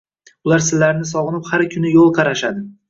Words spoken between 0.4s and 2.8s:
Ular silarni sog’inib har kuni yo’l qarashadi.